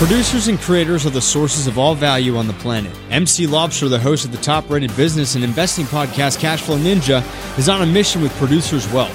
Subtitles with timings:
[0.00, 2.90] Producers and creators are the sources of all value on the planet.
[3.10, 7.22] MC Laubscher, the host of the top rated business and investing podcast Cashflow Ninja,
[7.58, 9.14] is on a mission with Producers Wealth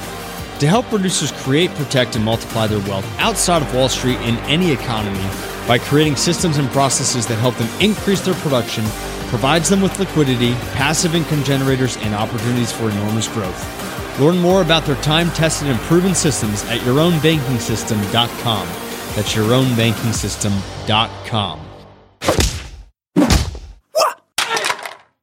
[0.60, 4.72] to help producers create, protect, and multiply their wealth outside of Wall Street in any
[4.72, 5.28] economy
[5.68, 8.86] by creating systems and processes that help them increase their production,
[9.30, 14.20] provides them with liquidity, passive income generators, and opportunities for enormous growth.
[14.20, 18.85] Learn more about their time tested and proven systems at yourownbankingsystem.com.
[19.16, 21.60] That's yourownbankingsystem.com.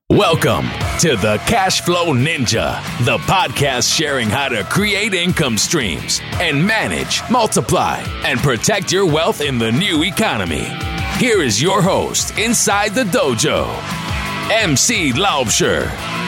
[0.09, 0.69] Welcome
[1.01, 7.21] to the Cash Flow Ninja, the podcast sharing how to create income streams and manage,
[7.31, 10.69] multiply, and protect your wealth in the new economy.
[11.19, 13.67] Here is your host inside the dojo,
[14.51, 16.22] MC Laubscher.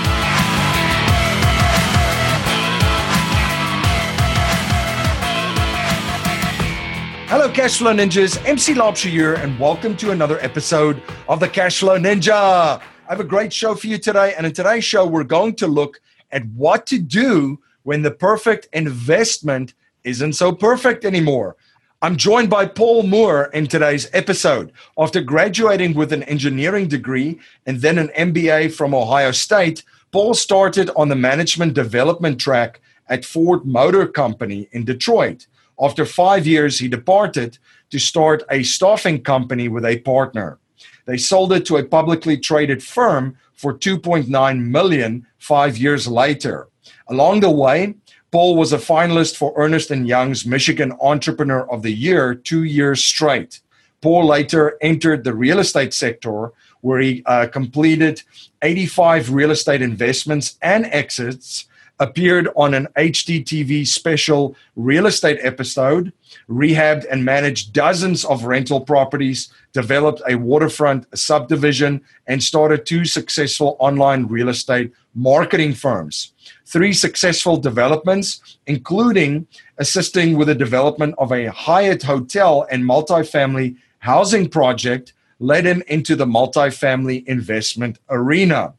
[7.27, 8.37] Hello, Cashflow Ninjas.
[8.46, 12.32] MC Laubscher here, and welcome to another episode of the Cashflow Ninja.
[12.78, 15.66] I have a great show for you today, and in today's show, we're going to
[15.66, 19.73] look at what to do when the perfect investment
[20.04, 21.57] isn't so perfect anymore.
[22.02, 24.70] I'm joined by Paul Moore in today's episode.
[24.98, 29.82] After graduating with an engineering degree and then an MBA from Ohio State,
[30.13, 35.46] Paul started on the management development track at Ford Motor Company in Detroit.
[35.80, 37.58] After five years, he departed
[37.90, 40.58] to start a staffing company with a partner.
[41.06, 46.68] They sold it to a publicly traded firm for 2.9 million five years later.
[47.08, 47.95] Along the way,
[48.30, 53.04] Paul was a finalist for Ernst & Young's Michigan Entrepreneur of the Year two years
[53.04, 53.60] straight.
[54.00, 58.22] Paul later entered the real estate sector where he uh, completed
[58.60, 61.66] 85 real estate investments and exits
[62.00, 66.12] appeared on an HGTV special real estate episode,
[66.48, 73.76] rehabbed and managed dozens of rental properties, developed a waterfront subdivision, and started two successful
[73.78, 76.32] online real estate marketing firms.
[76.66, 79.46] Three successful developments, including
[79.78, 86.16] assisting with the development of a Hyatt hotel and multifamily housing project, led him into
[86.16, 88.74] the multifamily investment arena.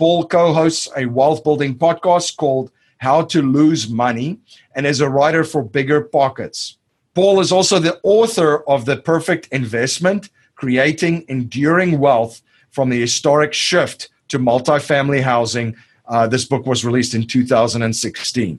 [0.00, 4.38] Paul co hosts a wealth building podcast called How to Lose Money
[4.74, 6.78] and is a writer for Bigger Pockets.
[7.14, 12.40] Paul is also the author of The Perfect Investment Creating Enduring Wealth
[12.70, 15.76] from the Historic Shift to Multifamily Housing.
[16.08, 18.58] Uh, this book was released in 2016.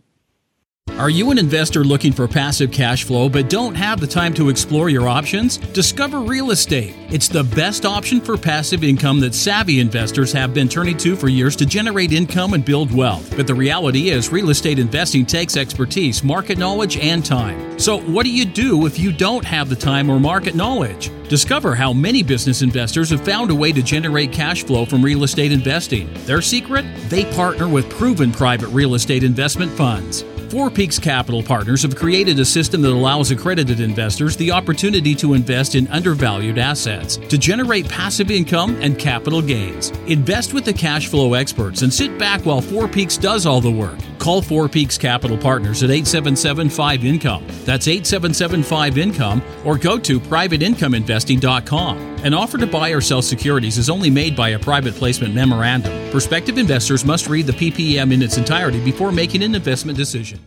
[0.98, 4.50] Are you an investor looking for passive cash flow but don't have the time to
[4.50, 5.58] explore your options?
[5.58, 6.94] Discover real estate.
[7.10, 11.28] It's the best option for passive income that savvy investors have been turning to for
[11.28, 13.36] years to generate income and build wealth.
[13.36, 17.80] But the reality is, real estate investing takes expertise, market knowledge, and time.
[17.80, 21.10] So, what do you do if you don't have the time or market knowledge?
[21.30, 25.24] Discover how many business investors have found a way to generate cash flow from real
[25.24, 26.14] estate investing.
[26.26, 26.86] Their secret?
[27.10, 30.24] They partner with proven private real estate investment funds.
[30.52, 35.34] Four Peaks Capital Partners have created a system that allows accredited investors the opportunity to
[35.34, 39.92] invest in undervalued assets to generate passive income and capital gains.
[40.08, 43.72] Invest with the cash flow experts and sit back while Four Peaks does all the
[43.72, 43.98] work.
[44.22, 47.44] Call Four Peaks Capital Partners at 877 5 Income.
[47.66, 51.98] That's 877 5 Income or go to privateincomeinvesting.com.
[52.24, 56.12] An offer to buy or sell securities is only made by a private placement memorandum.
[56.12, 60.40] Prospective investors must read the PPM in its entirety before making an investment decision.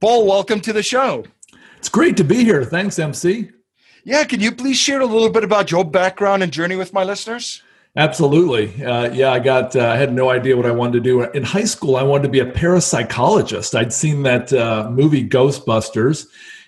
[0.00, 1.24] Paul, welcome to the show.
[1.78, 2.64] It's great to be here.
[2.64, 3.52] Thanks, MC.
[4.02, 7.04] Yeah, can you please share a little bit about your background and journey with my
[7.04, 7.62] listeners?
[7.96, 8.84] Absolutely.
[8.84, 9.74] Uh, yeah, I got.
[9.74, 11.96] Uh, I had no idea what I wanted to do in high school.
[11.96, 13.74] I wanted to be a parapsychologist.
[13.76, 16.26] I'd seen that uh, movie Ghostbusters,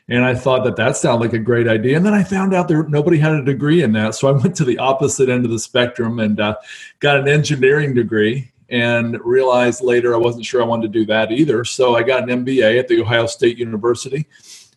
[0.09, 1.97] and I thought that that sounded like a great idea.
[1.97, 4.56] And then I found out there nobody had a degree in that, so I went
[4.56, 6.56] to the opposite end of the spectrum and uh,
[6.99, 8.50] got an engineering degree.
[8.69, 11.62] And realized later I wasn't sure I wanted to do that either.
[11.62, 14.27] So I got an MBA at the Ohio State University.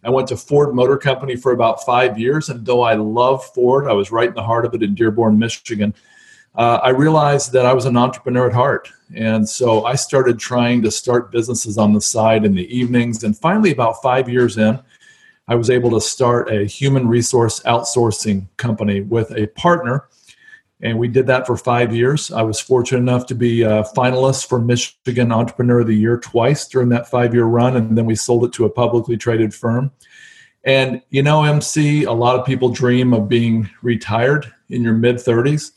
[0.03, 3.87] I went to Ford Motor Company for about five years, and though I love Ford,
[3.87, 5.95] I was right in the heart of it in Dearborn, Michigan
[6.57, 8.91] uh, I realized that I was an entrepreneur at heart.
[9.13, 13.23] And so I started trying to start businesses on the side in the evenings.
[13.23, 14.79] And finally, about five years in,
[15.47, 20.07] I was able to start a human resource outsourcing company with a partner.
[20.81, 22.31] And we did that for five years.
[22.31, 26.67] I was fortunate enough to be a finalist for Michigan Entrepreneur of the Year twice
[26.67, 27.75] during that five year run.
[27.75, 29.91] And then we sold it to a publicly traded firm.
[30.63, 35.17] And you know, MC, a lot of people dream of being retired in your mid
[35.17, 35.71] 30s.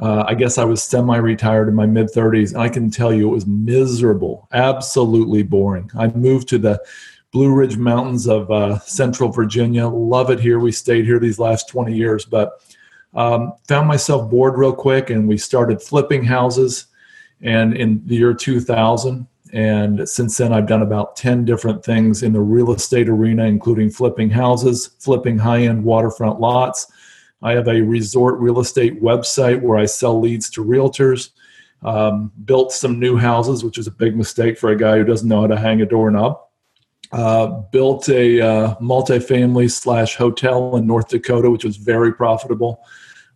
[0.00, 3.12] Uh, I guess I was semi retired in my mid 30s, and I can tell
[3.12, 5.90] you it was miserable, absolutely boring.
[5.98, 6.80] I moved to the
[7.32, 9.86] Blue Ridge Mountains of uh, Central Virginia.
[9.88, 10.58] Love it here.
[10.58, 12.62] We stayed here these last 20 years, but
[13.14, 16.86] um, found myself bored real quick, and we started flipping houses.
[17.40, 22.32] And in the year 2000, and since then, I've done about 10 different things in
[22.32, 26.86] the real estate arena, including flipping houses, flipping high end waterfront lots.
[27.42, 31.30] I have a resort real estate website where I sell leads to realtors.
[31.82, 35.28] Um, built some new houses, which is a big mistake for a guy who doesn't
[35.28, 36.40] know how to hang a doorknob.
[37.12, 42.84] Uh, built a uh, multifamily slash hotel in North Dakota, which was very profitable.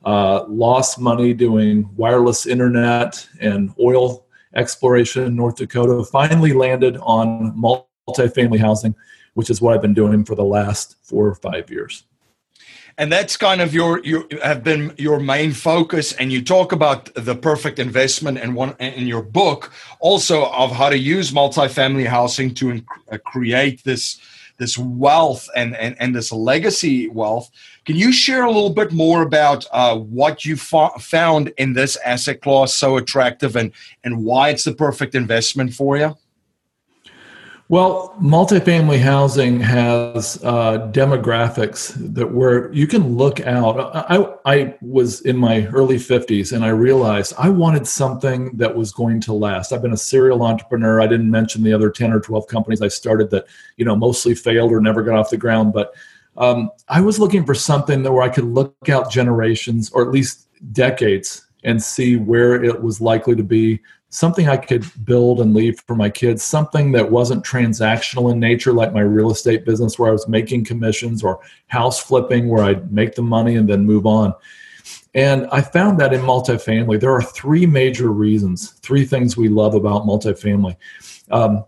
[0.05, 4.27] Uh, lost money doing wireless internet and oil
[4.57, 6.05] exploration in North Dakota.
[6.05, 8.97] Finally landed on multifamily housing,
[9.35, 12.03] which is what I've been doing for the last four or five years
[12.99, 16.13] and that's kind of your you have been your main focus.
[16.15, 20.91] And you talk about the perfect investment and one in your book also of how
[20.91, 24.21] to use multifamily housing to inc- uh, create this
[24.59, 27.51] this wealth and, and and this legacy wealth.
[27.85, 31.97] Can you share a little bit more about uh, what you fo- found in this
[32.05, 33.73] asset class so attractive and
[34.05, 36.17] and why it's the perfect investment for you
[37.73, 43.97] well, multifamily housing has uh, demographics that where you can look out.
[44.11, 48.93] I, I was in my early 50s and I realized I wanted something that was
[48.93, 49.73] going to last.
[49.73, 51.01] I've been a serial entrepreneur.
[51.01, 53.47] I didn't mention the other 10 or 12 companies I started that,
[53.79, 55.73] you know, mostly failed or never got off the ground.
[55.73, 55.95] But
[56.37, 60.11] um, I was looking for something that where I could look out generations or at
[60.11, 63.81] least decades and see where it was likely to be
[64.13, 68.75] something I could build and leave for my kids, something that wasn't transactional in nature,
[68.75, 72.93] like my real estate business where I was making commissions or house flipping where I'd
[72.93, 74.35] make the money and then move on.
[75.15, 79.75] And I found that in multifamily, there are three major reasons, three things we love
[79.75, 80.77] about multifamily.
[81.31, 81.65] Um,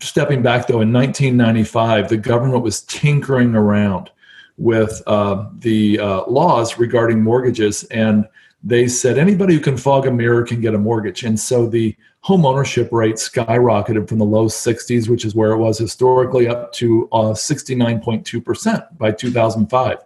[0.00, 4.10] stepping back though, in 1995, the government was tinkering around
[4.58, 8.26] with uh, the uh, laws regarding mortgages and
[8.64, 11.24] they said anybody who can fog a mirror can get a mortgage.
[11.24, 15.58] And so the home ownership rate skyrocketed from the low 60s, which is where it
[15.58, 19.98] was historically, up to uh, 69.2% by 2005.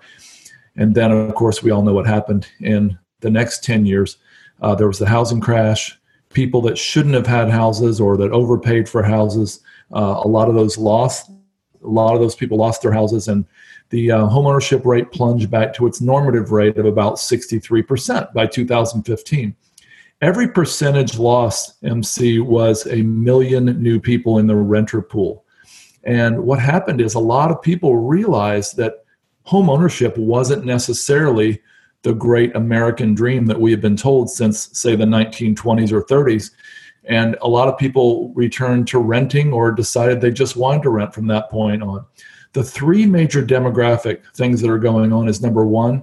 [0.76, 4.16] And then, of course, we all know what happened in the next 10 years.
[4.60, 5.98] Uh, there was the housing crash.
[6.30, 9.60] People that shouldn't have had houses or that overpaid for houses,
[9.94, 11.30] uh, a lot of those lost.
[11.84, 13.44] A lot of those people lost their houses, and
[13.90, 19.54] the uh, homeownership rate plunged back to its normative rate of about 63% by 2015.
[20.22, 25.44] Every percentage loss, MC, was a million new people in the renter pool.
[26.04, 29.04] And what happened is a lot of people realized that
[29.46, 31.60] homeownership wasn't necessarily
[32.02, 36.52] the great American dream that we have been told since, say, the 1920s or 30s.
[37.04, 41.14] And a lot of people returned to renting or decided they just wanted to rent
[41.14, 42.04] from that point on
[42.52, 46.02] the three major demographic things that are going on is number one,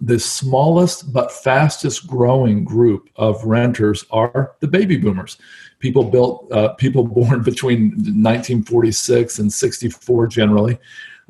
[0.00, 5.36] the smallest but fastest growing group of renters are the baby boomers.
[5.78, 10.78] People built, uh, people born between 1946 and 64 generally,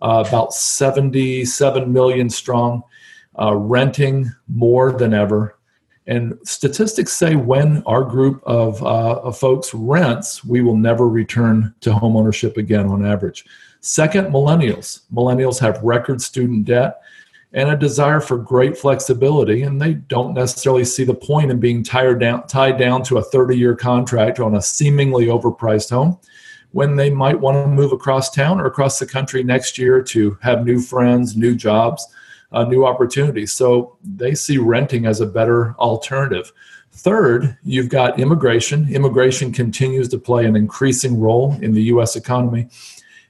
[0.02, 2.82] uh, about 77 million strong,
[3.40, 5.56] uh, renting more than ever.
[6.06, 11.74] And statistics say when our group of, uh, of folks rents, we will never return
[11.80, 13.44] to homeownership again on average.
[13.80, 15.00] Second, millennials.
[15.12, 17.00] Millennials have record student debt
[17.52, 21.82] and a desire for great flexibility, and they don't necessarily see the point in being
[21.82, 26.18] tied down, tied down to a 30 year contract on a seemingly overpriced home
[26.72, 30.38] when they might want to move across town or across the country next year to
[30.40, 32.06] have new friends, new jobs,
[32.52, 33.52] uh, new opportunities.
[33.52, 36.52] So they see renting as a better alternative.
[36.92, 38.92] Third, you've got immigration.
[38.92, 42.68] Immigration continues to play an increasing role in the US economy.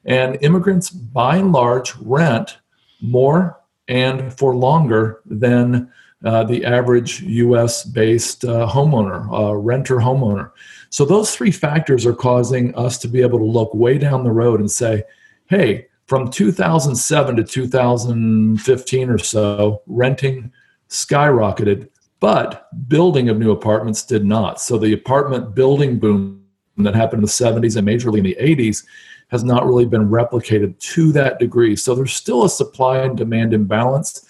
[0.04, 2.58] And immigrants, by and large, rent
[3.00, 5.90] more and for longer than
[6.24, 10.50] uh, the average US based uh, homeowner, uh, renter homeowner.
[10.90, 14.32] So, those three factors are causing us to be able to look way down the
[14.32, 15.04] road and say,
[15.48, 20.52] hey, from 2007 to 2015 or so, renting
[20.88, 21.88] skyrocketed,
[22.18, 24.60] but building of new apartments did not.
[24.60, 26.44] So, the apartment building boom
[26.76, 28.84] that happened in the 70s and majorly in the 80s
[29.30, 31.76] has not really been replicated to that degree.
[31.76, 34.26] So there's still a supply and demand imbalance.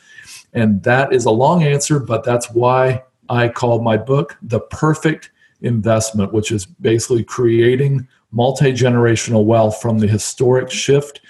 [0.52, 5.30] And that is a long answer, but that's why I called my book The Perfect
[5.62, 11.20] Investment, which is basically creating multi generational wealth from the historic shift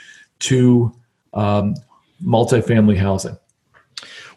[0.41, 0.93] to
[1.35, 1.75] um,
[2.25, 3.37] multifamily housing.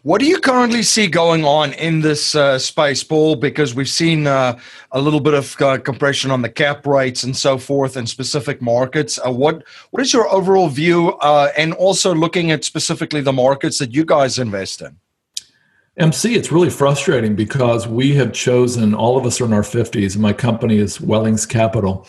[0.04, 3.36] What do you currently see going on in this uh, space, Paul?
[3.36, 4.58] Because we've seen uh,
[4.92, 8.60] a little bit of uh, compression on the cap rates and so forth in specific
[8.60, 9.18] markets.
[9.18, 13.78] Uh, what what is your overall view, uh, and also looking at specifically the markets
[13.78, 14.98] that you guys invest in?
[15.96, 20.12] MC, it's really frustrating because we have chosen, all of us are in our 50s,
[20.12, 22.06] and my company is Wellings Capital.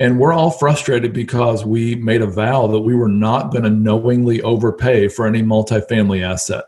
[0.00, 3.70] And we're all frustrated because we made a vow that we were not going to
[3.70, 6.64] knowingly overpay for any multifamily asset.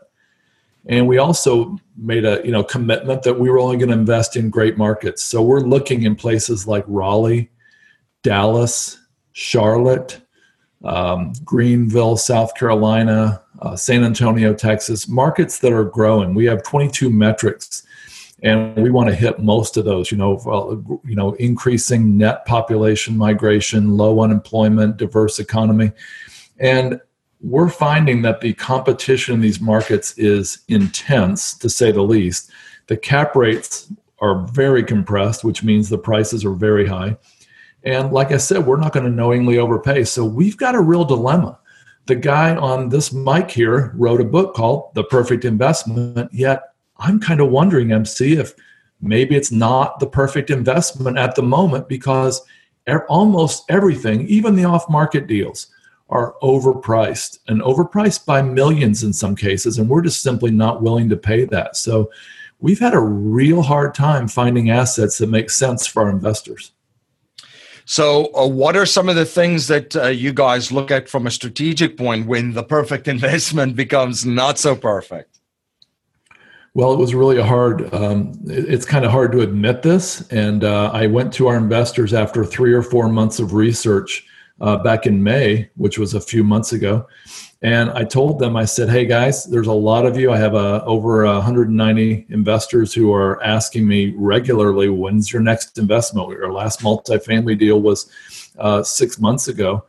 [0.89, 4.35] And we also made a you know commitment that we were only going to invest
[4.35, 5.23] in great markets.
[5.23, 7.51] So we're looking in places like Raleigh,
[8.23, 8.99] Dallas,
[9.31, 10.19] Charlotte,
[10.83, 16.33] um, Greenville, South Carolina, uh, San Antonio, Texas, markets that are growing.
[16.33, 17.83] We have 22 metrics,
[18.41, 20.11] and we want to hit most of those.
[20.11, 25.91] You know, you know, increasing net population migration, low unemployment, diverse economy,
[26.57, 26.99] and
[27.41, 32.51] we're finding that the competition in these markets is intense, to say the least.
[32.87, 37.17] The cap rates are very compressed, which means the prices are very high.
[37.83, 40.03] And like I said, we're not going to knowingly overpay.
[40.03, 41.57] So we've got a real dilemma.
[42.07, 47.21] The guy on this mic here wrote a book called The Perfect Investment, yet I'm
[47.21, 48.53] kind of wondering, MC, if
[48.99, 52.41] maybe it's not the perfect investment at the moment because
[53.07, 55.67] almost everything, even the off market deals,
[56.09, 59.77] are overpriced and overpriced by millions in some cases.
[59.77, 61.77] And we're just simply not willing to pay that.
[61.77, 62.11] So
[62.59, 66.71] we've had a real hard time finding assets that make sense for our investors.
[67.85, 71.25] So, uh, what are some of the things that uh, you guys look at from
[71.25, 75.39] a strategic point when the perfect investment becomes not so perfect?
[76.75, 77.91] Well, it was really hard.
[77.93, 80.21] Um, it's kind of hard to admit this.
[80.29, 84.28] And uh, I went to our investors after three or four months of research
[84.61, 87.07] uh, back in May, which was a few months ago.
[87.61, 90.31] And I told them, I said, "Hey guys, there's a lot of you.
[90.31, 96.41] I have uh, over 190 investors who are asking me regularly, when's your next investment?
[96.41, 98.09] Our last multifamily deal was
[98.57, 99.85] uh, six months ago.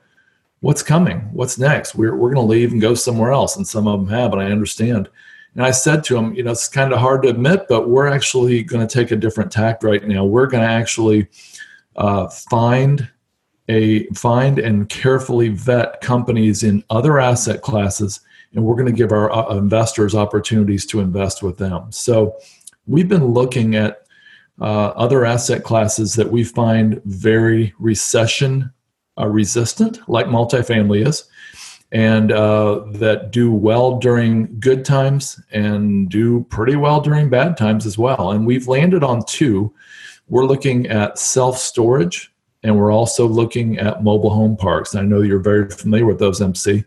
[0.60, 1.20] What's coming?
[1.32, 1.94] What's next?
[1.94, 4.42] We're we're going to leave and go somewhere else." And some of them have, and
[4.42, 5.08] I understand.
[5.54, 8.06] And I said to them, you know, it's kind of hard to admit, but we're
[8.06, 10.24] actually going to take a different tact right now.
[10.24, 11.28] We're going to actually
[11.96, 13.08] uh, find
[13.70, 18.20] a find and carefully vet companies in other asset classes
[18.54, 21.90] and we're going to give our uh, investors opportunities to invest with them.
[21.90, 22.36] So
[22.86, 24.02] we've been looking at
[24.60, 28.72] uh, other asset classes that we find very recession
[29.18, 31.24] uh, resistant like multifamily is
[31.92, 37.84] and uh, that do well during good times and do pretty well during bad times
[37.84, 38.30] as well.
[38.30, 39.74] And we've landed on two.
[40.28, 42.29] We're looking at self storage
[42.62, 44.94] and we're also looking at mobile home parks.
[44.94, 46.84] I know you're very familiar with those, MC.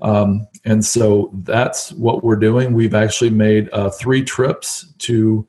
[0.00, 2.72] Um, and so that's what we're doing.
[2.72, 5.46] We've actually made uh, three trips to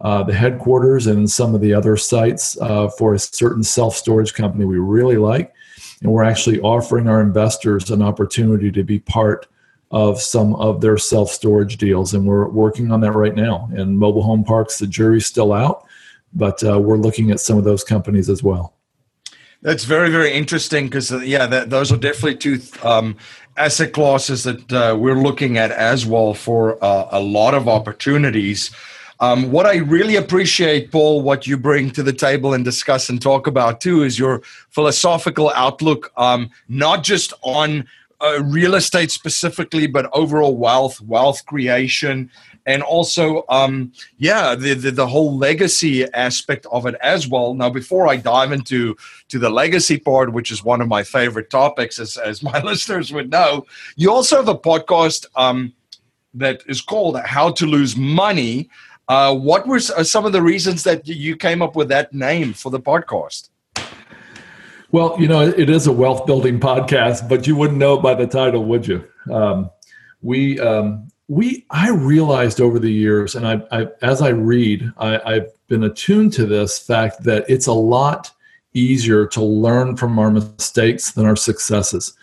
[0.00, 4.34] uh, the headquarters and some of the other sites uh, for a certain self storage
[4.34, 5.54] company we really like.
[6.02, 9.46] And we're actually offering our investors an opportunity to be part
[9.92, 12.14] of some of their self storage deals.
[12.14, 13.68] And we're working on that right now.
[13.72, 15.86] And mobile home parks, the jury's still out,
[16.34, 18.74] but uh, we're looking at some of those companies as well.
[19.62, 23.16] That's very, very interesting because, uh, yeah, that, those are definitely two um,
[23.56, 28.72] asset classes that uh, we're looking at as well for uh, a lot of opportunities.
[29.20, 33.22] Um, what I really appreciate, Paul, what you bring to the table and discuss and
[33.22, 37.86] talk about too, is your philosophical outlook, um, not just on
[38.20, 42.32] uh, real estate specifically, but overall wealth, wealth creation,
[42.66, 47.54] and also um, yeah the, the, the whole legacy aspect of it as well.
[47.54, 48.96] Now before i dive into
[49.28, 53.12] to the legacy part which is one of my favorite topics as, as my listeners
[53.12, 53.66] would know
[53.96, 55.72] you also have a podcast um,
[56.34, 58.68] that is called how to lose money.
[59.08, 62.70] Uh, what were some of the reasons that you came up with that name for
[62.70, 63.50] the podcast?
[64.90, 68.14] Well, you know, it is a wealth building podcast, but you wouldn't know it by
[68.14, 69.06] the title, would you?
[69.30, 69.70] Um,
[70.20, 75.20] we um, we I realized over the years, and I, I as I read, I,
[75.24, 78.30] I've been attuned to this fact that it's a lot
[78.74, 82.14] easier to learn from our mistakes than our successes.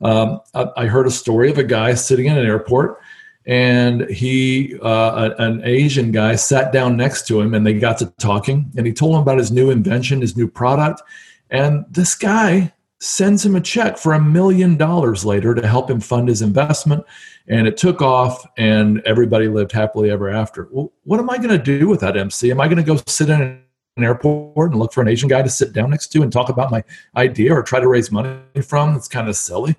[0.00, 3.00] Um, I, I, heard a story of a guy sitting in an airport,
[3.46, 8.06] and he, uh, an Asian guy, sat down next to him, and they got to
[8.18, 11.02] talking, and he told him about his new invention, his new product,
[11.50, 16.00] and this guy sends him a check for a million dollars later to help him
[16.00, 17.04] fund his investment.
[17.48, 20.68] And it took off, and everybody lived happily ever after.
[20.70, 22.50] Well, what am I going to do with that, MC?
[22.50, 25.42] Am I going to go sit in an airport and look for an Asian guy
[25.42, 26.82] to sit down next to and talk about my
[27.16, 28.96] idea or try to raise money from?
[28.96, 29.76] It's kind of silly.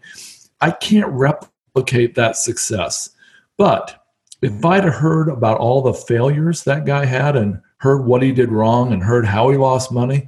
[0.62, 3.10] I can't replicate that success.
[3.58, 4.06] But
[4.42, 4.66] if mm-hmm.
[4.66, 8.52] I'd have heard about all the failures that guy had and heard what he did
[8.52, 10.28] wrong and heard how he lost money,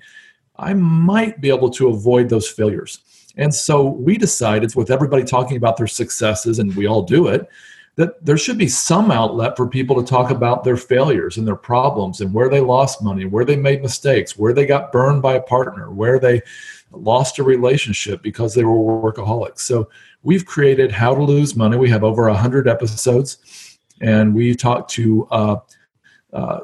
[0.59, 2.99] I might be able to avoid those failures.
[3.37, 7.47] And so we decided, with everybody talking about their successes, and we all do it,
[7.95, 11.55] that there should be some outlet for people to talk about their failures and their
[11.55, 15.33] problems and where they lost money, where they made mistakes, where they got burned by
[15.33, 16.41] a partner, where they
[16.91, 19.59] lost a relationship because they were workaholics.
[19.59, 19.89] So
[20.23, 21.77] we've created How to Lose Money.
[21.77, 25.55] We have over 100 episodes, and we talk to uh,
[26.31, 26.59] uh,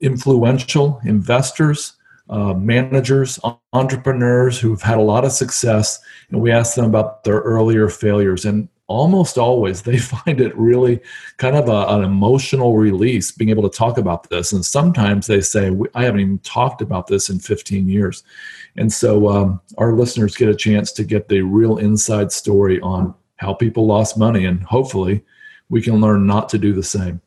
[0.00, 1.94] influential investors,
[2.30, 3.38] uh, managers,
[3.72, 5.98] entrepreneurs who've had a lot of success,
[6.30, 8.44] and we ask them about their earlier failures.
[8.44, 11.00] And almost always they find it really
[11.38, 14.52] kind of a, an emotional release being able to talk about this.
[14.52, 18.22] And sometimes they say, I haven't even talked about this in 15 years.
[18.76, 23.14] And so um, our listeners get a chance to get the real inside story on
[23.36, 24.44] how people lost money.
[24.44, 25.24] And hopefully
[25.68, 27.20] we can learn not to do the same.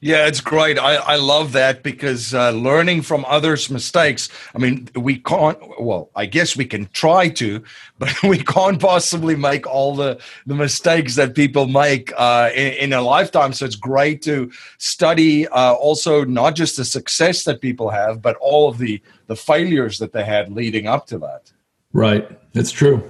[0.00, 0.78] Yeah, it's great.
[0.78, 4.28] I, I love that because uh, learning from others' mistakes.
[4.54, 5.58] I mean, we can't.
[5.80, 7.62] Well, I guess we can try to,
[7.98, 12.92] but we can't possibly make all the the mistakes that people make uh, in, in,
[12.92, 13.54] a lifetime.
[13.54, 18.36] So it's great to study uh, also not just the success that people have, but
[18.36, 21.52] all of the the failures that they had leading up to that.
[21.94, 22.30] Right.
[22.52, 23.02] It's true.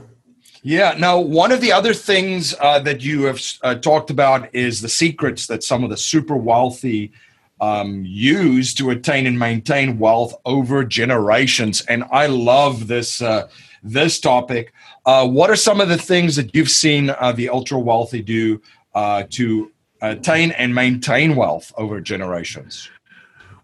[0.62, 0.94] Yeah.
[0.98, 4.88] Now, one of the other things uh, that you have uh, talked about is the
[4.88, 7.12] secrets that some of the super wealthy
[7.60, 11.82] um, use to attain and maintain wealth over generations.
[11.82, 13.48] And I love this uh,
[13.82, 14.72] this topic.
[15.04, 18.60] Uh, what are some of the things that you've seen uh, the ultra wealthy do
[18.94, 19.70] uh, to
[20.02, 22.90] attain and maintain wealth over generations?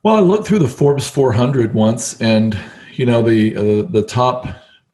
[0.02, 2.58] Well, I looked through the Forbes 400 once, and
[2.94, 4.46] you know the the top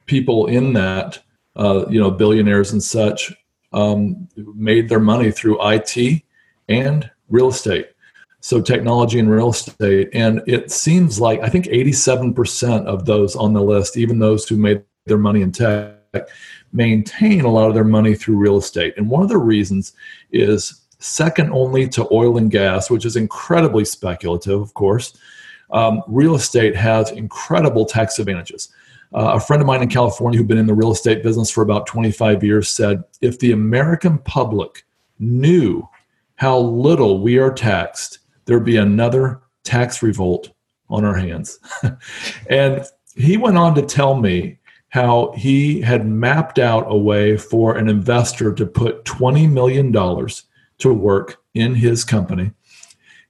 [0.05, 1.19] people in that
[1.55, 3.33] uh, you know, billionaires and such
[3.73, 6.23] um, made their money through IT
[6.67, 7.89] and real estate.
[8.41, 13.53] So technology and real estate, and it seems like I think 87% of those on
[13.53, 15.97] the list, even those who made their money in tech,
[16.71, 18.93] maintain a lot of their money through real estate.
[18.95, 19.93] And one of the reasons
[20.31, 25.17] is second only to oil and gas, which is incredibly speculative, of course.
[25.71, 28.69] Um, real estate has incredible tax advantages.
[29.13, 31.61] Uh, a friend of mine in California who'd been in the real estate business for
[31.61, 34.85] about 25 years said if the American public
[35.17, 35.87] knew
[36.35, 40.51] how little we are taxed, there'd be another tax revolt
[40.89, 41.59] on our hands.
[42.49, 44.57] and he went on to tell me
[44.89, 50.93] how he had mapped out a way for an investor to put $20 million to
[50.93, 52.51] work in his company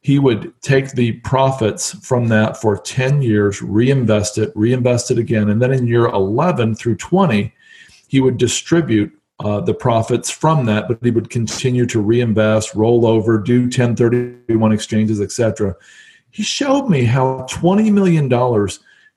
[0.02, 5.50] he would take the profits from that for 10 years, reinvest it, reinvest it again.
[5.50, 7.54] And then in year 11 through 20,
[8.08, 13.06] he would distribute uh, the profits from that, but he would continue to reinvest, roll
[13.06, 15.76] over, do 1031 exchanges, etc.
[16.32, 18.30] He showed me how $20 million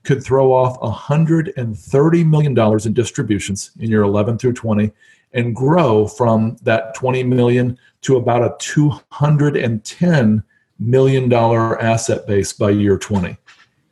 [0.04, 4.90] could throw off $130 million in distributions in year 11 through 20
[5.32, 10.42] and grow from that 20 million to about a 210
[10.78, 13.36] million dollar asset base by year 20.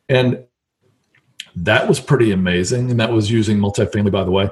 [0.08, 0.44] And
[1.56, 2.90] that was pretty amazing.
[2.90, 4.50] And that was using multifamily, by the way.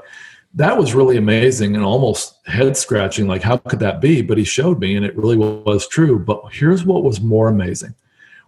[0.54, 3.28] That was really amazing and almost head scratching.
[3.28, 4.22] Like, how could that be?
[4.22, 6.18] But he showed me, and it really was true.
[6.18, 7.94] But here's what was more amazing.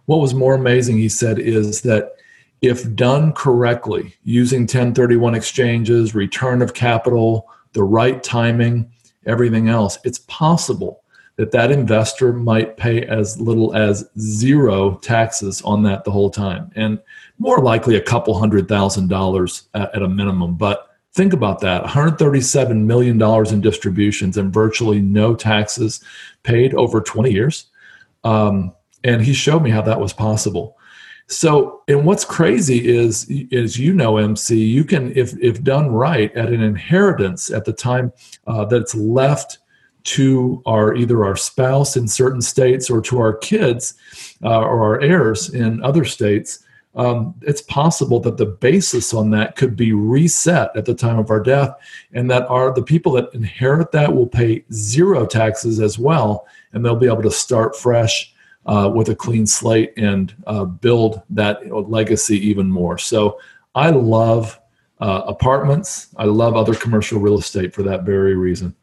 [0.05, 2.13] What was more amazing, he said, is that
[2.61, 8.91] if done correctly, using 1031 exchanges, return of capital, the right timing,
[9.25, 11.00] everything else, it's possible
[11.41, 16.69] that that investor might pay as little as zero taxes on that the whole time.
[16.75, 16.99] And
[17.39, 20.53] more likely a couple hundred thousand dollars at, a minimum.
[20.55, 21.81] But think about that.
[21.81, 26.03] 137 million dollars in distributions and virtually no taxes
[26.43, 27.65] paid over 20 years.
[28.23, 28.71] Um,
[29.03, 30.77] and he showed me how that was possible.
[31.25, 36.31] So and what's crazy is as you know mc you can if if done right
[36.35, 38.11] at an inheritance at the time
[38.47, 39.59] uh, it's left
[40.03, 43.95] to our either our spouse in certain states or to our kids
[44.43, 46.63] uh, or our heirs in other states
[46.95, 51.29] um, it's possible that the basis on that could be reset at the time of
[51.29, 51.73] our death
[52.13, 56.83] and that are the people that inherit that will pay zero taxes as well and
[56.83, 58.33] they'll be able to start fresh
[58.65, 61.59] uh, with a clean slate and uh, build that
[61.89, 62.97] legacy even more.
[62.97, 63.39] So
[63.73, 64.59] i love
[64.99, 66.09] uh, apartments.
[66.17, 68.75] I love other commercial real estate for that very reason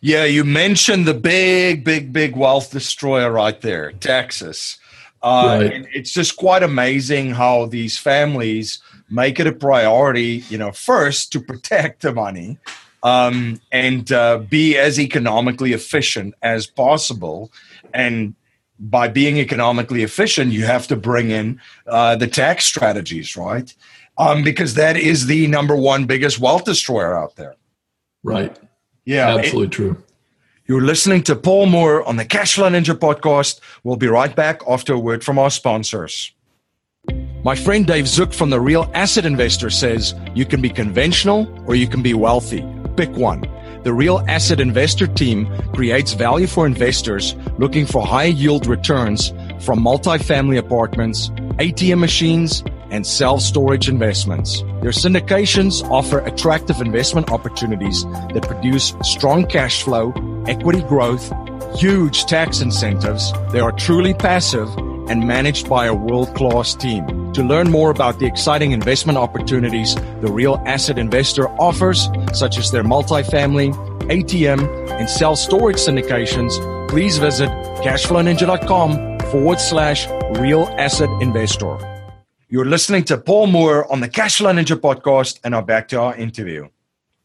[0.00, 4.78] yeah, you mentioned the big, big, big wealth destroyer right there, Texas.
[5.22, 5.86] Uh, right.
[5.92, 8.78] It's just quite amazing how these families
[9.10, 12.58] make it a priority, you know, first to protect the money,
[13.02, 17.52] um, and uh, be as economically efficient as possible.
[17.92, 18.34] And
[18.78, 23.74] by being economically efficient, you have to bring in uh, the tax strategies, right?
[24.16, 27.56] Um, because that is the number one biggest wealth destroyer out there.
[28.22, 28.56] Right.
[29.10, 29.36] Yeah.
[29.36, 30.02] Absolutely it, true.
[30.66, 33.58] You're listening to Paul Moore on the Cashflow Ninja podcast.
[33.82, 36.32] We'll be right back after a word from our sponsors.
[37.42, 41.74] My friend Dave Zook from the Real Asset Investor says you can be conventional or
[41.74, 42.64] you can be wealthy.
[42.96, 43.40] Pick one.
[43.82, 49.80] The Real Asset Investor team creates value for investors looking for high yield returns from
[49.80, 54.62] multifamily apartments, ATM machines, and self storage investments.
[54.82, 60.12] Their syndications offer attractive investment opportunities that produce strong cash flow,
[60.46, 61.32] equity growth,
[61.76, 63.32] huge tax incentives.
[63.52, 64.68] They are truly passive
[65.08, 67.32] and managed by a world class team.
[67.32, 72.70] To learn more about the exciting investment opportunities the real asset investor offers, such as
[72.70, 73.72] their multifamily,
[74.08, 76.52] ATM, and self storage syndications,
[76.88, 77.48] please visit
[77.82, 81.78] cashflowninja.com forward slash real asset investor.
[82.52, 86.16] You're listening to Paul Moore on the Cashflow Ninja podcast, and now back to our
[86.16, 86.68] interview.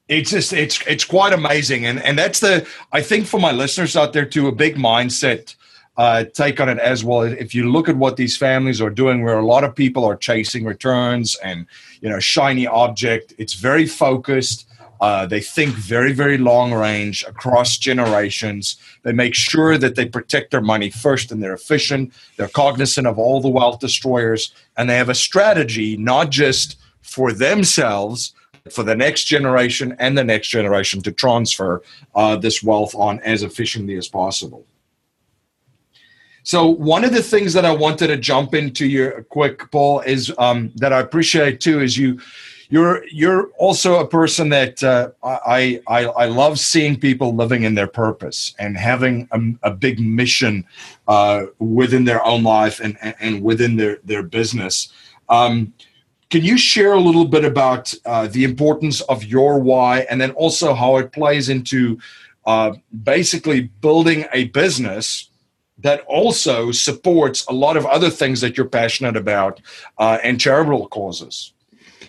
[0.08, 3.98] It's just it's it's quite amazing, and and that's the I think for my listeners
[3.98, 5.56] out there too a big mindset
[5.98, 7.22] uh, take on it as well.
[7.22, 10.16] If you look at what these families are doing, where a lot of people are
[10.16, 11.66] chasing returns and
[12.02, 14.70] you know shiny object, it's very focused.
[15.02, 18.78] Uh, they think very, very long range across generations.
[19.04, 22.14] They make sure that they protect their money first and they're efficient.
[22.38, 27.32] They're cognizant of all the wealth destroyers and they have a strategy not just for
[27.32, 28.34] themselves,
[28.72, 31.84] for the next generation and the next generation to transfer
[32.16, 34.66] uh, this wealth on as efficiently as possible.
[36.44, 40.32] So one of the things that I wanted to jump into your quick, Paul, is
[40.38, 42.20] um, that I appreciate too is you
[42.70, 47.76] you're you're also a person that uh, I, I I love seeing people living in
[47.76, 50.66] their purpose and having a, a big mission
[51.08, 54.92] uh, within their own life and and within their their business.
[55.30, 55.74] Um,
[56.30, 60.32] can you share a little bit about uh, the importance of your why, and then
[60.32, 62.00] also how it plays into
[62.46, 62.74] uh,
[63.04, 65.30] basically building a business?
[65.78, 69.60] that also supports a lot of other things that you're passionate about
[69.98, 71.54] uh, and charitable causes.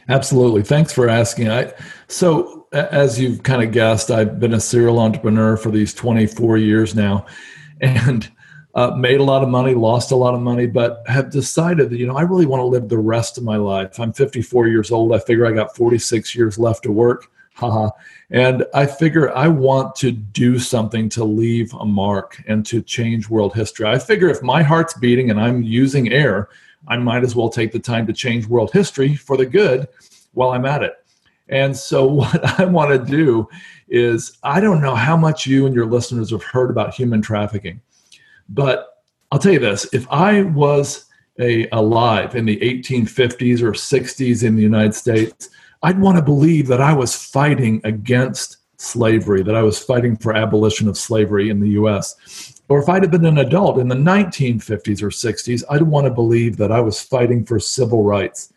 [0.08, 0.62] Absolutely.
[0.62, 1.48] Thanks for asking.
[1.50, 1.72] I,
[2.08, 6.94] so, as you've kind of guessed, I've been a serial entrepreneur for these 24 years
[6.94, 7.26] now
[7.80, 8.30] and
[8.74, 11.98] uh, made a lot of money, lost a lot of money, but have decided that,
[11.98, 13.98] you know, I really want to live the rest of my life.
[13.98, 15.14] I'm 54 years old.
[15.14, 17.30] I figure I got 46 years left to work.
[17.54, 17.88] Haha.
[18.30, 23.30] And I figure I want to do something to leave a mark and to change
[23.30, 23.86] world history.
[23.86, 26.50] I figure if my heart's beating and I'm using air,
[26.88, 29.88] I might as well take the time to change world history for the good
[30.32, 30.94] while I'm at it.
[31.48, 33.48] And so, what I want to do
[33.88, 37.80] is I don't know how much you and your listeners have heard about human trafficking,
[38.48, 41.06] but I'll tell you this if I was
[41.38, 45.50] a, alive in the 1850s or 60s in the United States,
[45.82, 50.34] I'd want to believe that I was fighting against slavery, that I was fighting for
[50.34, 52.55] abolition of slavery in the US.
[52.68, 56.12] Or if I'd have been an adult in the 1950s or 60s, I'd want to
[56.12, 58.52] believe that I was fighting for civil rights.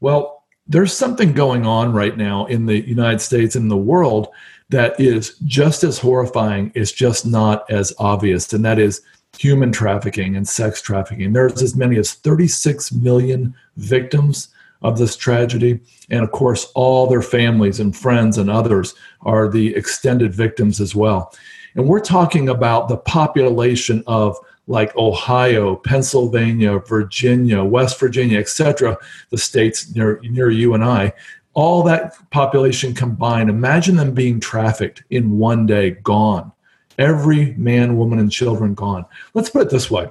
[0.00, 4.28] Well, there's something going on right now in the United States and the world
[4.68, 9.00] that is just as horrifying, it's just not as obvious, and that is
[9.38, 11.32] human trafficking and sex trafficking.
[11.32, 14.48] There's as many as 36 million victims
[14.82, 15.80] of this tragedy.
[16.10, 20.94] And of course, all their families and friends and others are the extended victims as
[20.94, 21.34] well.
[21.76, 24.36] And we're talking about the population of
[24.66, 28.98] like Ohio, Pennsylvania, Virginia, West Virginia, etc.,
[29.30, 31.12] the states near, near you and I,
[31.54, 36.50] all that population combined, imagine them being trafficked in one day, gone.
[36.98, 39.04] Every man, woman, and children gone.
[39.34, 40.10] Let's put it this way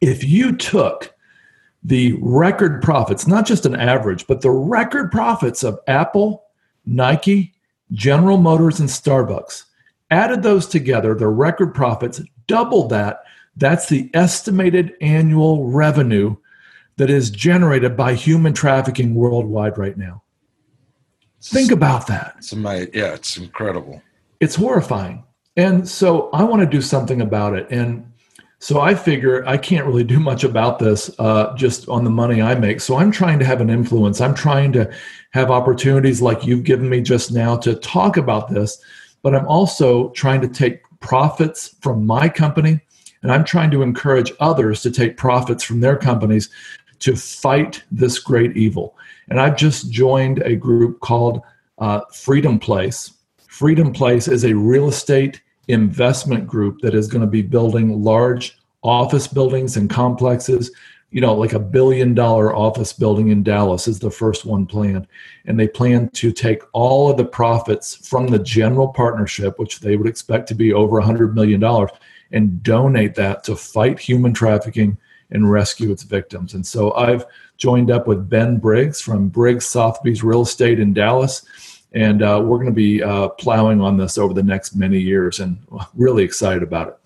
[0.00, 1.14] if you took
[1.82, 6.44] the record profits, not just an average, but the record profits of Apple,
[6.86, 7.54] Nike,
[7.92, 9.64] General Motors, and Starbucks,
[10.10, 13.24] added those together, the record profits, doubled that.
[13.56, 16.36] That's the estimated annual revenue
[16.96, 20.22] that is generated by human trafficking worldwide right now.
[21.42, 22.34] Think about that.
[22.38, 22.90] It's amazing.
[22.94, 24.02] Yeah, it's incredible.
[24.40, 25.24] It's horrifying.
[25.56, 27.66] And so I want to do something about it.
[27.70, 28.10] And
[28.58, 32.40] so I figure I can't really do much about this uh, just on the money
[32.40, 32.80] I make.
[32.80, 34.20] So I'm trying to have an influence.
[34.20, 34.90] I'm trying to
[35.32, 38.82] have opportunities like you've given me just now to talk about this
[39.24, 42.78] but I'm also trying to take profits from my company
[43.22, 46.50] and I'm trying to encourage others to take profits from their companies
[47.00, 48.96] to fight this great evil.
[49.30, 51.40] And I've just joined a group called
[51.78, 53.14] uh, Freedom Place.
[53.48, 58.58] Freedom Place is a real estate investment group that is going to be building large
[58.82, 60.70] office buildings and complexes.
[61.14, 65.06] You know, like a billion dollar office building in Dallas is the first one planned.
[65.46, 69.96] And they plan to take all of the profits from the general partnership, which they
[69.96, 71.62] would expect to be over $100 million,
[72.32, 74.98] and donate that to fight human trafficking
[75.30, 76.54] and rescue its victims.
[76.54, 77.24] And so I've
[77.58, 81.46] joined up with Ben Briggs from Briggs Sotheby's Real Estate in Dallas
[81.92, 85.38] and uh, we're going to be uh, plowing on this over the next many years
[85.38, 85.56] and
[85.94, 86.98] really excited about it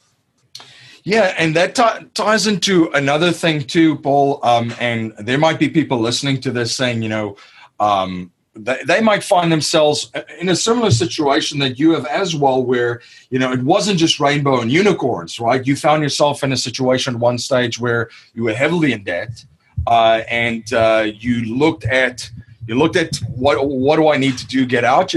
[1.09, 5.69] yeah and that t- ties into another thing too paul um, and there might be
[5.69, 7.37] people listening to this saying you know
[7.81, 12.63] um, they, they might find themselves in a similar situation that you have as well
[12.63, 15.67] where you know it wasn't just rainbow and unicorns right?
[15.67, 19.45] You found yourself in a situation at one stage where you were heavily in debt
[19.87, 22.31] uh, and uh, you looked at
[22.69, 25.15] you looked at what what do I need to do get out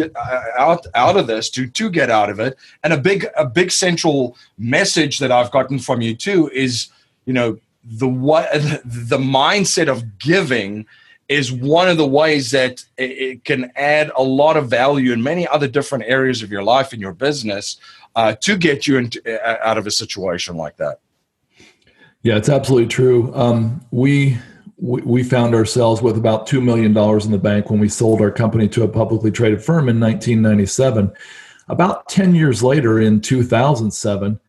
[0.57, 2.57] out out of this to to get out of it.
[2.81, 6.87] And a big a big central message that I've gotten from you too is
[7.25, 8.49] you know the what
[8.85, 10.85] the mindset of giving
[11.27, 15.45] is one of the ways that it can add a lot of value in many
[15.47, 17.77] other different areas of your life and your business
[18.15, 20.99] uh, to get you into, uh, out of a situation like that.
[22.23, 23.33] Yeah, it's absolutely true.
[23.33, 24.37] Um, we
[24.81, 28.67] we found ourselves with about $2 million in the bank when we sold our company
[28.69, 31.13] to a publicly traded firm in 1997.
[31.69, 34.39] About 10 years later, in 2007,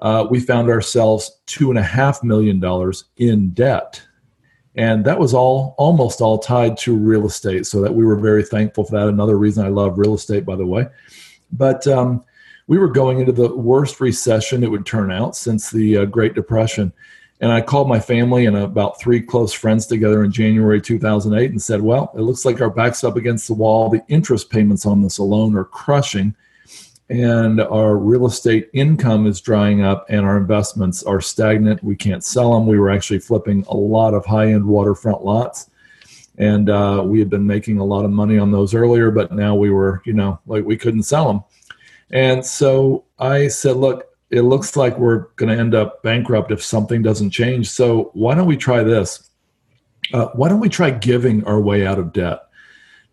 [0.00, 4.02] uh, we found ourselves $2.5 million in debt.
[4.74, 7.66] And that was all almost all tied to real estate.
[7.66, 9.08] So that we were very thankful for that.
[9.08, 10.86] Another reason I love real estate, by the way.
[11.52, 12.24] But um,
[12.66, 16.32] we were going into the worst recession it would turn out since the uh, Great
[16.32, 16.94] Depression.
[17.42, 21.60] And I called my family and about three close friends together in January 2008 and
[21.60, 23.90] said, Well, it looks like our back's up against the wall.
[23.90, 26.36] The interest payments on this alone are crushing.
[27.10, 31.82] And our real estate income is drying up, and our investments are stagnant.
[31.82, 32.64] We can't sell them.
[32.64, 35.68] We were actually flipping a lot of high end waterfront lots.
[36.38, 39.56] And uh, we had been making a lot of money on those earlier, but now
[39.56, 41.42] we were, you know, like we couldn't sell them.
[42.12, 46.64] And so I said, Look, it looks like we're going to end up bankrupt if
[46.64, 47.70] something doesn't change.
[47.70, 49.28] So why don't we try this?
[50.12, 52.40] Uh, why don't we try giving our way out of debt?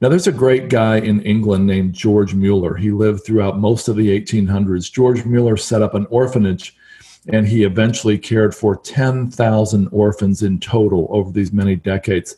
[0.02, 2.76] Now, there's a great guy in England named George Mueller.
[2.76, 4.90] He lived throughout most of the 1800s.
[4.90, 6.78] George Mueller set up an orphanage
[7.28, 12.38] and he eventually cared for 10,000 orphans in total over these many decades.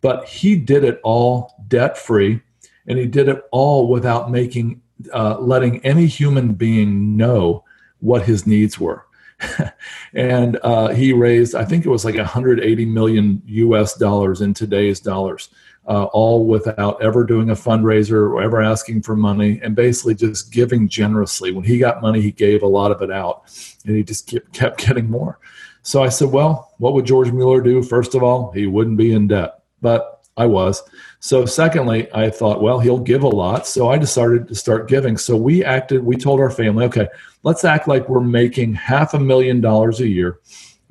[0.00, 2.40] But he did it all debt free
[2.86, 4.80] and he did it all without making,
[5.12, 7.62] uh, letting any human being know
[8.02, 9.06] what his needs were.
[10.14, 15.00] and uh, he raised, I think it was like 180 million US dollars in today's
[15.00, 15.48] dollars,
[15.86, 20.52] uh, all without ever doing a fundraiser or ever asking for money and basically just
[20.52, 21.52] giving generously.
[21.52, 23.44] When he got money, he gave a lot of it out
[23.86, 25.38] and he just kept, kept getting more.
[25.82, 27.82] So I said, well, what would George Mueller do?
[27.82, 30.82] First of all, he wouldn't be in debt, but I was.
[31.20, 33.66] So, secondly, I thought, well, he'll give a lot.
[33.66, 35.16] So I decided to start giving.
[35.16, 37.08] So we acted, we told our family, okay,
[37.42, 40.40] let's act like we're making half a million dollars a year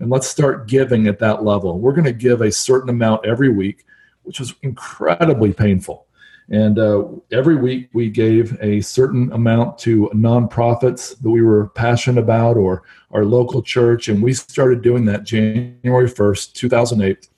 [0.01, 1.79] and let's start giving at that level.
[1.79, 3.85] We're going to give a certain amount every week,
[4.23, 6.07] which was incredibly painful.
[6.49, 12.19] And uh, every week we gave a certain amount to nonprofits that we were passionate
[12.19, 14.09] about or our local church.
[14.09, 17.29] And we started doing that January 1st, 2008.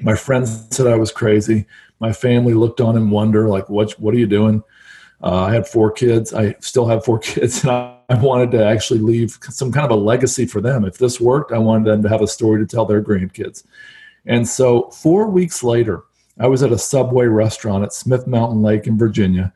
[0.00, 1.66] My friends said I was crazy
[2.00, 4.64] my family looked on in wonder, like, what, what are you doing?
[5.22, 6.32] Uh, I had four kids.
[6.32, 7.62] I still have four kids.
[7.62, 10.84] And I, I wanted to actually leave some kind of a legacy for them.
[10.84, 13.64] If this worked, I wanted them to have a story to tell their grandkids.
[14.26, 16.02] And so, four weeks later,
[16.38, 19.52] I was at a Subway restaurant at Smith Mountain Lake in Virginia.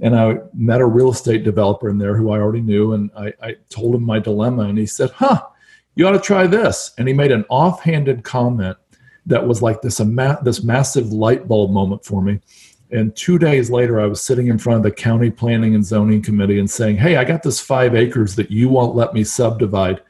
[0.00, 2.92] And I met a real estate developer in there who I already knew.
[2.92, 4.64] And I, I told him my dilemma.
[4.64, 5.42] And he said, Huh,
[5.94, 6.92] you ought to try this.
[6.98, 8.76] And he made an offhanded comment
[9.28, 12.40] that was like this, ma- this massive light bulb moment for me.
[12.90, 16.22] And two days later, I was sitting in front of the county planning and zoning
[16.22, 20.00] committee and saying, Hey, I got this five acres that you won't let me subdivide.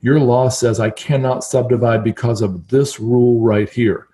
[0.00, 4.08] Your law says I cannot subdivide because of this rule right here.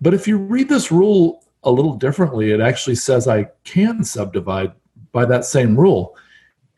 [0.00, 4.72] But if you read this rule a little differently, it actually says I can subdivide
[5.12, 6.16] by that same rule.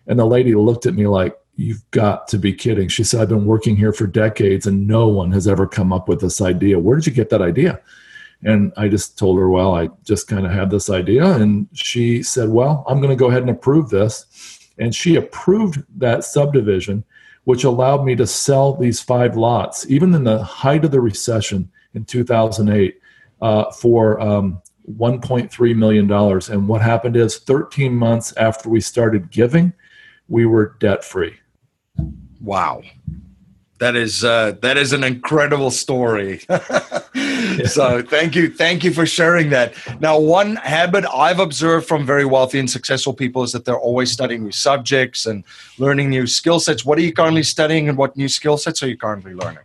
[0.07, 2.89] And the lady looked at me like, You've got to be kidding.
[2.89, 6.09] She said, I've been working here for decades and no one has ever come up
[6.09, 6.79] with this idea.
[6.79, 7.83] Where did you get that idea?
[8.43, 11.27] And I just told her, Well, I just kind of had this idea.
[11.27, 14.71] And she said, Well, I'm going to go ahead and approve this.
[14.79, 17.05] And she approved that subdivision,
[17.45, 21.71] which allowed me to sell these five lots, even in the height of the recession
[21.93, 22.99] in 2008,
[23.43, 26.49] uh, for um, 1.3 million dollars.
[26.49, 29.75] And what happened is 13 months after we started giving,
[30.27, 31.40] we were debt free.
[32.41, 32.83] Wow.
[33.81, 36.41] That is uh, that is an incredible story.
[37.65, 39.75] so thank you, thank you for sharing that.
[40.01, 44.13] Now, one habit I've observed from very wealthy and successful people is that they're always
[44.13, 45.45] studying new subjects and
[45.79, 46.85] learning new skill sets.
[46.85, 49.65] What are you currently studying, and what new skill sets are you currently learning?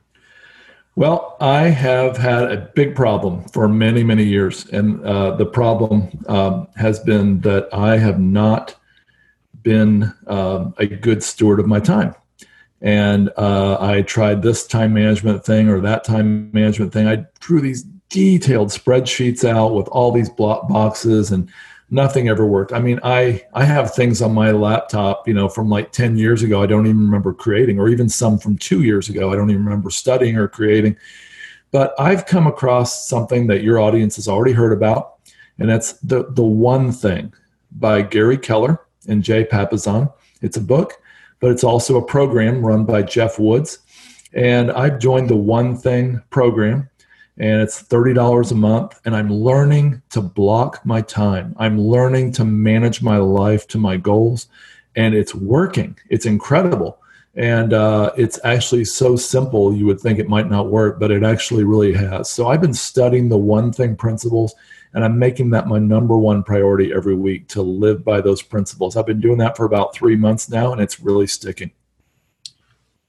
[0.96, 6.08] Well, I have had a big problem for many, many years, and uh, the problem
[6.28, 8.76] um, has been that I have not
[9.62, 12.16] been um, a good steward of my time
[12.86, 17.08] and uh, I tried this time management thing or that time management thing.
[17.08, 21.50] I drew these detailed spreadsheets out with all these block boxes and
[21.90, 22.74] nothing ever worked.
[22.74, 26.44] I mean, I I have things on my laptop, you know, from like 10 years
[26.44, 29.50] ago I don't even remember creating or even some from 2 years ago I don't
[29.50, 30.96] even remember studying or creating.
[31.72, 35.16] But I've come across something that your audience has already heard about
[35.58, 37.34] and that's the the one thing
[37.72, 40.14] by Gary Keller and Jay Papasan.
[40.44, 41.02] It's a book
[41.40, 43.80] but it's also a program run by Jeff Woods.
[44.34, 46.90] And I've joined the One Thing program,
[47.38, 49.00] and it's $30 a month.
[49.06, 51.56] And I'm learning to block my time.
[51.58, 54.48] I'm learning to manage my life to my goals,
[54.96, 55.98] and it's working.
[56.10, 57.00] It's incredible.
[57.36, 61.24] And uh, it's actually so simple, you would think it might not work, but it
[61.24, 62.30] actually really has.
[62.30, 64.56] So I've been studying the One Thing principles
[64.96, 68.96] and I'm making that my number one priority every week to live by those principles.
[68.96, 71.72] I've been doing that for about three months now, and it's really sticking.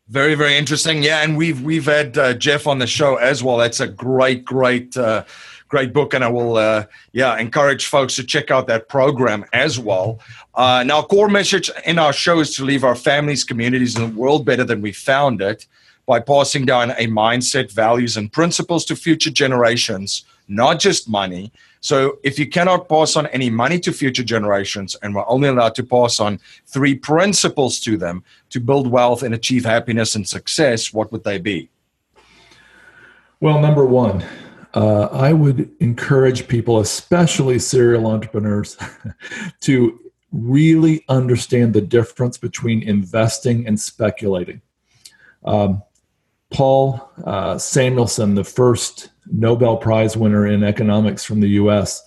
[0.09, 1.03] Very, very interesting.
[1.03, 3.57] Yeah, and we've we've had uh, Jeff on the show as well.
[3.57, 5.25] That's a great, great, uh,
[5.69, 9.79] great book, and I will, uh, yeah, encourage folks to check out that program as
[9.79, 10.19] well.
[10.57, 14.19] Uh, now, core message in our show is to leave our families, communities, and the
[14.19, 15.67] world better than we found it
[16.05, 21.53] by passing down a mindset, values, and principles to future generations, not just money.
[21.87, 25.77] So if you cannot pass on any money to future generations and we're only allowed
[25.77, 30.93] to pass on three principles to them to build wealth and achieve happiness and success,
[30.93, 31.71] what would they be?
[33.39, 34.25] Well, number one,
[34.75, 38.77] uh, I would encourage people, especially serial entrepreneurs,
[39.61, 40.01] to
[40.33, 44.61] really understand the difference between investing and speculating.
[45.45, 45.85] Um,
[46.51, 52.03] Paul uh, Samuelson, the first Nobel Prize winner in economics from the US,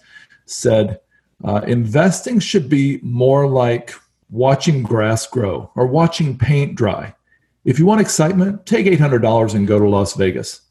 [0.45, 0.99] said
[1.43, 3.93] uh, investing should be more like
[4.29, 7.13] watching grass grow or watching paint dry.
[7.65, 10.61] If you want excitement, take $800 and go to Las Vegas.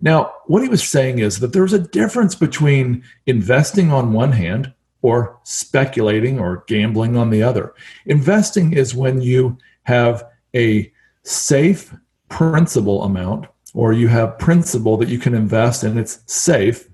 [0.00, 4.72] Now, what he was saying is that there's a difference between investing on one hand
[5.02, 7.74] or speculating or gambling on the other.
[8.06, 11.94] Investing is when you have a safe
[12.28, 13.46] principal amount
[13.78, 16.88] or you have principal that you can invest and it's safe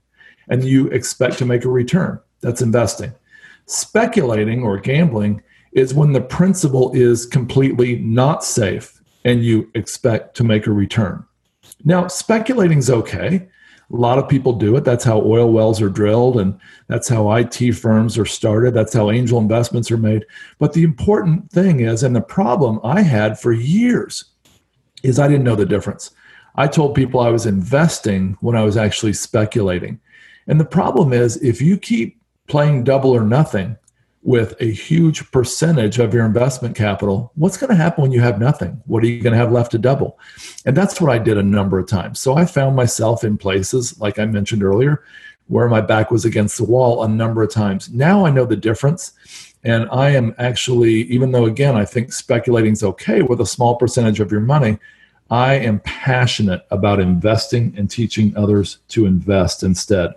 [0.51, 2.21] and you expect to make a return.
[2.43, 3.15] That's investing.
[3.65, 5.43] Speculating or gambling
[5.73, 11.25] is when the principal is completely not safe and you expect to make a return.
[11.87, 13.49] Now, speculating is okay.
[13.91, 14.85] A lot of people do it.
[14.85, 18.75] That's how oil wells are drilled, and that's how IT firms are started.
[18.75, 20.27] That's how angel investments are made.
[20.59, 24.27] But the important thing is, and the problem I had for years,
[25.03, 26.11] is I didn't know the difference.
[26.55, 30.01] I told people I was investing when I was actually speculating.
[30.47, 33.77] And the problem is, if you keep playing double or nothing
[34.23, 38.39] with a huge percentage of your investment capital, what's going to happen when you have
[38.39, 38.83] nothing?
[38.87, 40.19] What are you going to have left to double?
[40.65, 42.21] And that's what I did a number of times.
[42.21, 45.05] So I found myself in places, like I mentioned earlier,
[45.49, 47.91] where my back was against the wall a number of times.
[47.91, 49.13] Now I know the difference.
[49.63, 53.77] And I am actually, even though again, I think speculating is okay with a small
[53.77, 54.79] percentage of your money,
[55.35, 60.15] I am passionate about investing and teaching others to invest instead.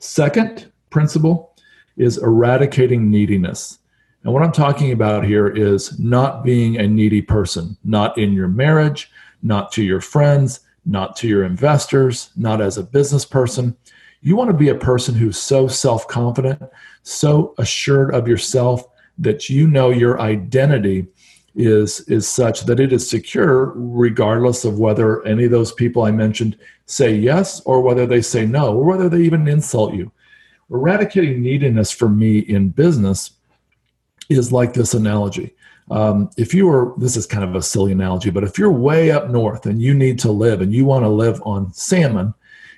[0.00, 1.54] Second principle
[1.96, 3.78] is eradicating neediness.
[4.24, 8.48] And what I'm talking about here is not being a needy person, not in your
[8.48, 9.08] marriage,
[9.44, 13.76] not to your friends, not to your investors, not as a business person.
[14.20, 16.60] You want to be a person who's so self confident,
[17.04, 18.84] so assured of yourself
[19.16, 21.06] that you know your identity
[21.54, 26.10] is is such that it is secure regardless of whether any of those people I
[26.10, 30.10] mentioned say yes or whether they say no or whether they even insult you.
[30.70, 33.32] Eradicating neediness for me in business
[34.28, 35.54] is like this analogy.
[35.90, 39.10] Um, if you are, this is kind of a silly analogy, but if you're way
[39.10, 42.32] up north and you need to live and you want to live on salmon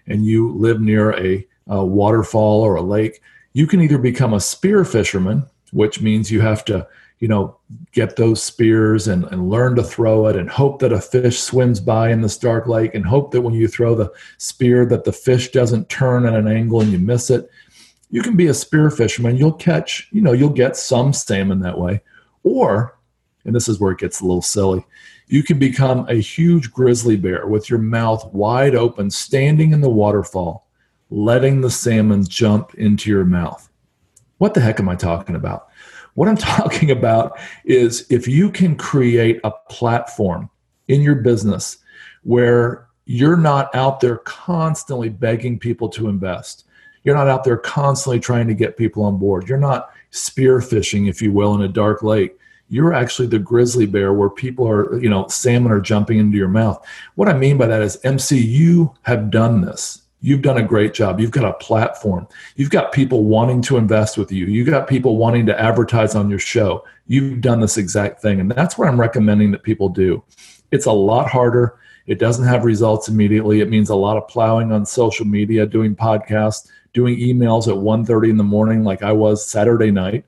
[0.08, 3.22] and you live near a, a waterfall or a lake,
[3.52, 6.86] you can either become a spear fisherman, which means you have to
[7.18, 7.56] you know,
[7.96, 11.80] get those spears and, and learn to throw it and hope that a fish swims
[11.80, 15.14] by in the Stark Lake and hope that when you throw the spear that the
[15.14, 17.48] fish doesn't turn at an angle and you miss it.
[18.10, 19.36] you can be a spear fisherman.
[19.36, 22.02] You'll catch, you know, you'll get some salmon that way.
[22.42, 22.98] Or,
[23.46, 24.84] and this is where it gets a little silly,
[25.28, 29.88] you can become a huge grizzly bear with your mouth wide open, standing in the
[29.88, 30.68] waterfall,
[31.08, 33.70] letting the salmon jump into your mouth.
[34.36, 35.68] What the heck am I talking about?
[36.16, 40.50] What I'm talking about is if you can create a platform
[40.88, 41.78] in your business
[42.24, 46.64] where you're not out there constantly begging people to invest.
[47.04, 49.48] You're not out there constantly trying to get people on board.
[49.48, 52.36] You're not spear fishing, if you will, in a dark lake.
[52.68, 56.48] You're actually the grizzly bear where people are, you know, salmon are jumping into your
[56.48, 56.84] mouth.
[57.14, 60.02] What I mean by that is, MC, you have done this.
[60.26, 61.20] You've done a great job.
[61.20, 62.26] You've got a platform.
[62.56, 64.46] You've got people wanting to invest with you.
[64.46, 66.84] You've got people wanting to advertise on your show.
[67.06, 68.40] You've done this exact thing.
[68.40, 70.24] And that's what I'm recommending that people do.
[70.72, 71.78] It's a lot harder.
[72.08, 73.60] It doesn't have results immediately.
[73.60, 78.30] It means a lot of plowing on social media, doing podcasts, doing emails at 1.30
[78.30, 80.24] in the morning like I was Saturday night.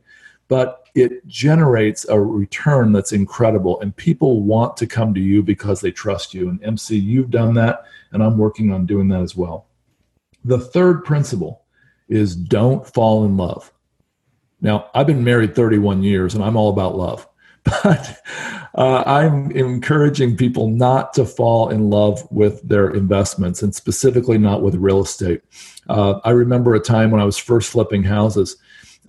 [0.46, 3.80] But it generates a return that's incredible.
[3.80, 6.50] And people want to come to you because they trust you.
[6.50, 7.82] And MC, you've done that.
[8.12, 9.67] And I'm working on doing that as well.
[10.48, 11.66] The third principle
[12.08, 13.70] is don't fall in love.
[14.62, 17.28] Now, I've been married 31 years and I'm all about love.
[17.82, 18.22] But
[18.74, 24.62] uh, I'm encouraging people not to fall in love with their investments and specifically not
[24.62, 25.42] with real estate.
[25.86, 28.56] Uh, I remember a time when I was first flipping houses,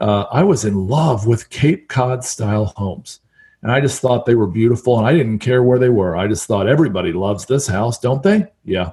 [0.02, 3.22] uh, I was in love with Cape Cod style homes.
[3.62, 6.18] And I just thought they were beautiful and I didn't care where they were.
[6.18, 8.46] I just thought everybody loves this house, don't they?
[8.66, 8.92] Yeah.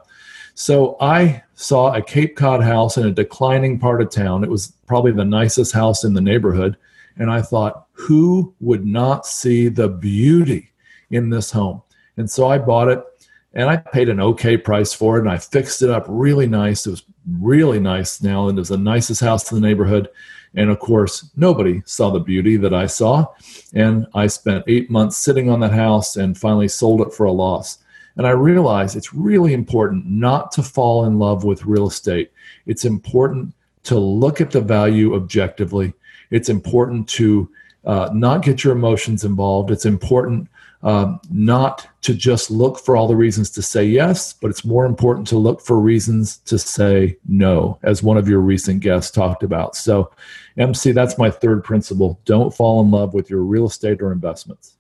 [0.59, 4.43] So I saw a Cape Cod house in a declining part of town.
[4.43, 6.79] It was probably the nicest house in the neighborhood.
[7.19, 10.71] And I thought, who would not see the beauty
[11.11, 11.83] in this home?
[12.17, 13.05] And so I bought it
[13.53, 16.87] and I paid an okay price for it and I fixed it up really nice.
[16.87, 17.05] It was
[17.39, 20.09] really nice now and it was the nicest house in the neighborhood.
[20.55, 23.27] And of course, nobody saw the beauty that I saw.
[23.75, 27.33] And I spent eight months sitting on that house and finally sold it for a
[27.33, 27.77] loss.
[28.17, 32.33] And I realized it's really important not to fall in love with real estate.
[32.67, 33.55] It's important
[33.85, 35.93] to look at the value objectively
[36.31, 37.49] it's important to
[37.85, 39.71] uh, not get your emotions involved.
[39.71, 40.49] It's important
[40.83, 44.87] uh, not to just look for all the reasons to say yes, but it's more
[44.87, 49.43] important to look for reasons to say no, as one of your recent guests talked
[49.43, 49.77] about.
[49.77, 50.11] So,
[50.59, 52.21] MC, that's my third principle.
[52.25, 54.77] Don't fall in love with your real estate or investments.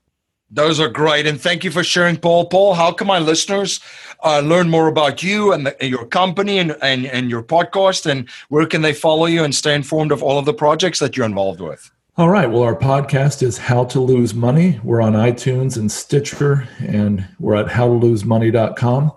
[0.51, 1.27] Those are great.
[1.27, 2.47] And thank you for sharing, Paul.
[2.47, 3.81] Paul, how can my listeners
[4.25, 8.09] uh, learn more about you and, the, and your company and, and, and your podcast?
[8.09, 11.17] And where can they follow you and stay informed of all of the projects that
[11.17, 11.91] you're involved with?
[12.17, 12.49] All right.
[12.49, 14.81] Well, our podcast is How to Lose Money.
[14.83, 19.13] We're on iTunes and Stitcher, and we're at howtolosemoney.com.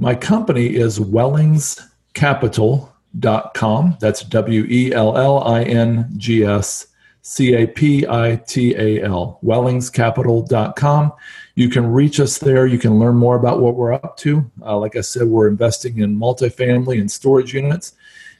[0.00, 3.96] My company is wellingscapital.com.
[4.00, 6.88] That's W E L L I N G S
[7.28, 11.12] C A P I T A L, wellingscapital.com.
[11.56, 12.66] You can reach us there.
[12.66, 14.50] You can learn more about what we're up to.
[14.62, 17.92] Uh, like I said, we're investing in multifamily and storage units.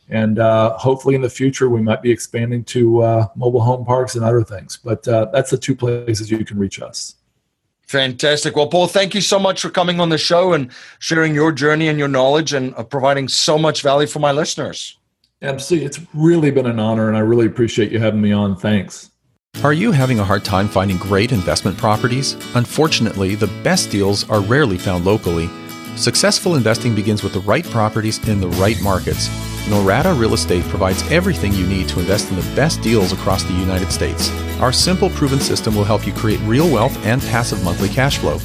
[0.08, 4.14] And uh, hopefully in the future, we might be expanding to uh, mobile home parks
[4.14, 4.78] and other things.
[4.82, 7.16] But uh, that's the two places you can reach us.
[7.88, 8.56] Fantastic.
[8.56, 11.88] Well, Paul, thank you so much for coming on the show and sharing your journey
[11.88, 14.98] and your knowledge and uh, providing so much value for my listeners.
[15.40, 18.56] MC, it's really been an honor, and I really appreciate you having me on.
[18.56, 19.10] Thanks.
[19.62, 22.34] Are you having a hard time finding great investment properties?
[22.56, 25.48] Unfortunately, the best deals are rarely found locally.
[25.94, 29.28] Successful investing begins with the right properties in the right markets.
[29.68, 33.52] Norada Real Estate provides everything you need to invest in the best deals across the
[33.52, 34.30] United States.
[34.60, 38.38] Our simple, proven system will help you create real wealth and passive monthly cash flow.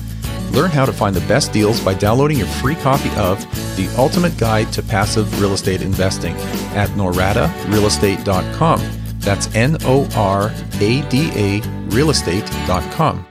[0.53, 3.39] Learn how to find the best deals by downloading your free copy of
[3.75, 6.35] The Ultimate Guide to Passive Real Estate Investing
[6.75, 8.81] at noradarealestate.com.
[9.19, 13.25] That's N O R A D A realestate.com.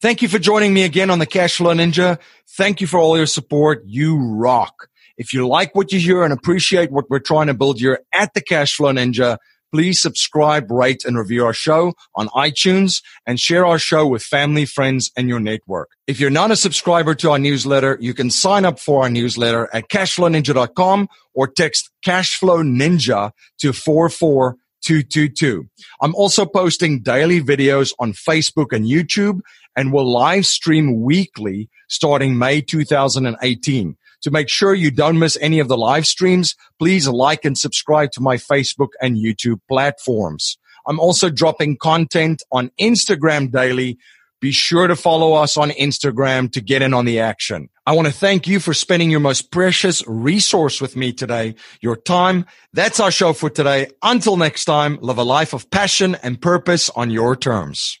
[0.00, 2.18] Thank you for joining me again on the Cashflow Ninja.
[2.56, 3.82] Thank you for all your support.
[3.86, 4.88] You rock.
[5.16, 8.34] If you like what you hear and appreciate what we're trying to build here at
[8.34, 9.38] the Cashflow Ninja,
[9.72, 14.66] please subscribe, rate, and review our show on iTunes and share our show with family,
[14.66, 15.90] friends, and your network.
[16.06, 19.68] If you're not a subscriber to our newsletter, you can sign up for our newsletter
[19.72, 25.68] at cashflowninja.com or text cashflow ninja to 44222.
[26.00, 29.40] I'm also posting daily videos on Facebook and YouTube
[29.74, 33.96] and will live stream weekly starting May 2018.
[34.22, 38.12] To make sure you don't miss any of the live streams, please like and subscribe
[38.12, 40.58] to my Facebook and YouTube platforms.
[40.86, 43.98] I'm also dropping content on Instagram daily.
[44.40, 47.68] be sure to follow us on Instagram to get in on the action.
[47.86, 51.96] I want to thank you for spending your most precious resource with me today, your
[51.96, 52.46] time.
[52.72, 53.92] That's our show for today.
[54.02, 58.00] Until next time, live a life of passion and purpose on your terms.